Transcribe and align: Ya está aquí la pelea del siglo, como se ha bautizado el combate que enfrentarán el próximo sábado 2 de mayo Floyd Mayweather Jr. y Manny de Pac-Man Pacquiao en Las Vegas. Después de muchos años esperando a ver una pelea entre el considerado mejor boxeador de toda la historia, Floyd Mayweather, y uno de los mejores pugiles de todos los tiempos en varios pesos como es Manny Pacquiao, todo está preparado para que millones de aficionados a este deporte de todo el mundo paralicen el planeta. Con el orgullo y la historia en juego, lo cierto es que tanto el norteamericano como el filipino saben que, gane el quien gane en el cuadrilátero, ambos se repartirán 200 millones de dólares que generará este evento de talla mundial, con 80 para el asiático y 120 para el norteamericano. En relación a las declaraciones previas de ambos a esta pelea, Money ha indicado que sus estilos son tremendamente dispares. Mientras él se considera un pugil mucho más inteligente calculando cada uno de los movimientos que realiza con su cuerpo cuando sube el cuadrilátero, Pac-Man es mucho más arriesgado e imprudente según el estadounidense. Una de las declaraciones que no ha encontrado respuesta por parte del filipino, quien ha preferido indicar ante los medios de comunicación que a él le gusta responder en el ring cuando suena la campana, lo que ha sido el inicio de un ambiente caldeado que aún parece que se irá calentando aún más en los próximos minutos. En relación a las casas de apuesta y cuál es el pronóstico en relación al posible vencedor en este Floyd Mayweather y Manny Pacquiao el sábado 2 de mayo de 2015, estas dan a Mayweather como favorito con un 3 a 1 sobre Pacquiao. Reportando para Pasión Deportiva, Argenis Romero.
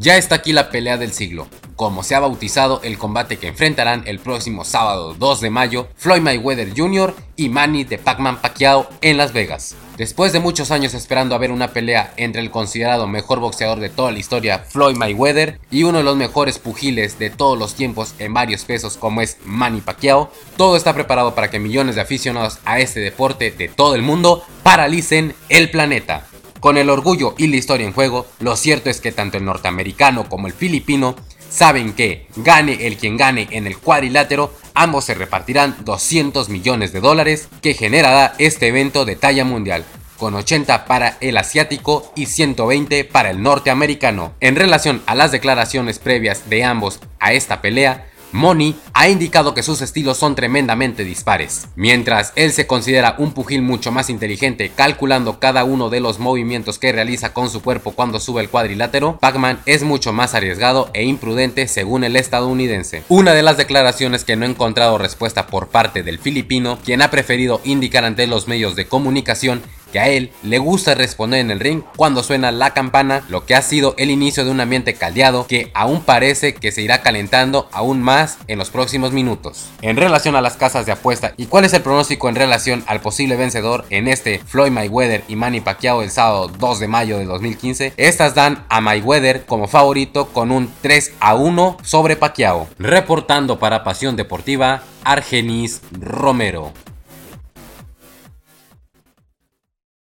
Ya 0.00 0.16
está 0.16 0.36
aquí 0.36 0.52
la 0.52 0.70
pelea 0.70 0.96
del 0.96 1.12
siglo, 1.12 1.48
como 1.74 2.04
se 2.04 2.14
ha 2.14 2.20
bautizado 2.20 2.80
el 2.84 2.98
combate 2.98 3.36
que 3.36 3.48
enfrentarán 3.48 4.04
el 4.06 4.20
próximo 4.20 4.64
sábado 4.64 5.14
2 5.14 5.40
de 5.40 5.50
mayo 5.50 5.88
Floyd 5.96 6.20
Mayweather 6.20 6.72
Jr. 6.76 7.16
y 7.34 7.48
Manny 7.48 7.82
de 7.82 7.98
Pac-Man 7.98 8.40
Pacquiao 8.40 8.88
en 9.00 9.16
Las 9.16 9.32
Vegas. 9.32 9.74
Después 9.96 10.32
de 10.32 10.38
muchos 10.38 10.70
años 10.70 10.94
esperando 10.94 11.34
a 11.34 11.38
ver 11.38 11.50
una 11.50 11.72
pelea 11.72 12.14
entre 12.16 12.40
el 12.40 12.52
considerado 12.52 13.08
mejor 13.08 13.40
boxeador 13.40 13.80
de 13.80 13.90
toda 13.90 14.12
la 14.12 14.20
historia, 14.20 14.60
Floyd 14.60 14.94
Mayweather, 14.94 15.58
y 15.68 15.82
uno 15.82 15.98
de 15.98 16.04
los 16.04 16.16
mejores 16.16 16.60
pugiles 16.60 17.18
de 17.18 17.30
todos 17.30 17.58
los 17.58 17.74
tiempos 17.74 18.14
en 18.20 18.32
varios 18.32 18.64
pesos 18.64 18.96
como 18.96 19.20
es 19.20 19.38
Manny 19.44 19.80
Pacquiao, 19.80 20.30
todo 20.56 20.76
está 20.76 20.94
preparado 20.94 21.34
para 21.34 21.50
que 21.50 21.58
millones 21.58 21.96
de 21.96 22.02
aficionados 22.02 22.60
a 22.64 22.78
este 22.78 23.00
deporte 23.00 23.50
de 23.50 23.66
todo 23.66 23.96
el 23.96 24.02
mundo 24.02 24.44
paralicen 24.62 25.34
el 25.48 25.72
planeta. 25.72 26.28
Con 26.60 26.76
el 26.76 26.90
orgullo 26.90 27.34
y 27.38 27.46
la 27.46 27.56
historia 27.56 27.86
en 27.86 27.92
juego, 27.92 28.26
lo 28.40 28.56
cierto 28.56 28.90
es 28.90 29.00
que 29.00 29.12
tanto 29.12 29.38
el 29.38 29.44
norteamericano 29.44 30.28
como 30.28 30.48
el 30.48 30.52
filipino 30.52 31.14
saben 31.50 31.92
que, 31.92 32.26
gane 32.36 32.86
el 32.86 32.96
quien 32.96 33.16
gane 33.16 33.48
en 33.50 33.66
el 33.66 33.78
cuadrilátero, 33.78 34.52
ambos 34.74 35.04
se 35.04 35.14
repartirán 35.14 35.76
200 35.84 36.48
millones 36.48 36.92
de 36.92 37.00
dólares 37.00 37.48
que 37.62 37.74
generará 37.74 38.34
este 38.38 38.68
evento 38.68 39.04
de 39.04 39.16
talla 39.16 39.44
mundial, 39.44 39.84
con 40.18 40.34
80 40.34 40.84
para 40.84 41.16
el 41.20 41.36
asiático 41.36 42.12
y 42.16 42.26
120 42.26 43.04
para 43.04 43.30
el 43.30 43.42
norteamericano. 43.42 44.34
En 44.40 44.56
relación 44.56 45.02
a 45.06 45.14
las 45.14 45.30
declaraciones 45.30 45.98
previas 45.98 46.50
de 46.50 46.64
ambos 46.64 47.00
a 47.20 47.32
esta 47.32 47.62
pelea, 47.62 48.10
Money 48.32 48.74
ha 48.92 49.08
indicado 49.08 49.54
que 49.54 49.62
sus 49.62 49.80
estilos 49.80 50.18
son 50.18 50.34
tremendamente 50.34 51.04
dispares. 51.04 51.68
Mientras 51.76 52.32
él 52.36 52.52
se 52.52 52.66
considera 52.66 53.14
un 53.18 53.32
pugil 53.32 53.62
mucho 53.62 53.92
más 53.92 54.10
inteligente 54.10 54.70
calculando 54.74 55.38
cada 55.38 55.64
uno 55.64 55.90
de 55.90 56.00
los 56.00 56.18
movimientos 56.18 56.78
que 56.78 56.92
realiza 56.92 57.32
con 57.32 57.50
su 57.50 57.62
cuerpo 57.62 57.92
cuando 57.92 58.20
sube 58.20 58.42
el 58.42 58.48
cuadrilátero, 58.48 59.18
Pac-Man 59.18 59.60
es 59.66 59.82
mucho 59.82 60.12
más 60.12 60.34
arriesgado 60.34 60.90
e 60.94 61.04
imprudente 61.04 61.68
según 61.68 62.04
el 62.04 62.16
estadounidense. 62.16 63.02
Una 63.08 63.34
de 63.34 63.42
las 63.42 63.56
declaraciones 63.56 64.24
que 64.24 64.36
no 64.36 64.44
ha 64.44 64.48
encontrado 64.48 64.98
respuesta 64.98 65.46
por 65.46 65.68
parte 65.68 66.02
del 66.02 66.18
filipino, 66.18 66.78
quien 66.84 67.02
ha 67.02 67.10
preferido 67.10 67.60
indicar 67.64 68.04
ante 68.04 68.26
los 68.26 68.48
medios 68.48 68.76
de 68.76 68.86
comunicación 68.86 69.62
que 69.92 70.00
a 70.00 70.08
él 70.08 70.30
le 70.42 70.58
gusta 70.58 70.94
responder 70.94 71.40
en 71.40 71.50
el 71.50 71.60
ring 71.60 71.82
cuando 71.96 72.22
suena 72.22 72.52
la 72.52 72.74
campana, 72.74 73.22
lo 73.28 73.44
que 73.44 73.54
ha 73.54 73.62
sido 73.62 73.94
el 73.98 74.10
inicio 74.10 74.44
de 74.44 74.50
un 74.50 74.60
ambiente 74.60 74.94
caldeado 74.94 75.46
que 75.46 75.70
aún 75.74 76.02
parece 76.02 76.54
que 76.54 76.72
se 76.72 76.82
irá 76.82 77.02
calentando 77.02 77.68
aún 77.72 78.02
más 78.02 78.38
en 78.46 78.58
los 78.58 78.70
próximos 78.70 79.12
minutos. 79.12 79.66
En 79.82 79.96
relación 79.96 80.36
a 80.36 80.40
las 80.40 80.56
casas 80.56 80.86
de 80.86 80.92
apuesta 80.92 81.34
y 81.36 81.46
cuál 81.46 81.64
es 81.64 81.72
el 81.72 81.82
pronóstico 81.82 82.28
en 82.28 82.34
relación 82.34 82.84
al 82.86 83.00
posible 83.00 83.36
vencedor 83.36 83.84
en 83.90 84.08
este 84.08 84.40
Floyd 84.40 84.70
Mayweather 84.70 85.24
y 85.28 85.36
Manny 85.36 85.60
Pacquiao 85.60 86.02
el 86.02 86.10
sábado 86.10 86.48
2 86.48 86.80
de 86.80 86.88
mayo 86.88 87.18
de 87.18 87.24
2015, 87.24 87.94
estas 87.96 88.34
dan 88.34 88.64
a 88.68 88.80
Mayweather 88.80 89.44
como 89.46 89.68
favorito 89.68 90.28
con 90.28 90.50
un 90.50 90.72
3 90.82 91.12
a 91.20 91.34
1 91.34 91.78
sobre 91.82 92.16
Pacquiao. 92.16 92.68
Reportando 92.78 93.58
para 93.58 93.84
Pasión 93.84 94.16
Deportiva, 94.16 94.82
Argenis 95.04 95.80
Romero. 95.92 96.72